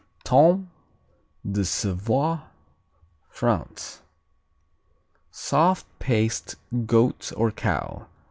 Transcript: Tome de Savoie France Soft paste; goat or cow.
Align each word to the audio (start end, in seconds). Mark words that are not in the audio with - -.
Tome 0.23 0.71
de 1.47 1.63
Savoie 1.63 2.39
France 3.29 4.01
Soft 5.29 5.85
paste; 5.99 6.55
goat 6.87 7.31
or 7.37 7.51
cow. 7.51 8.07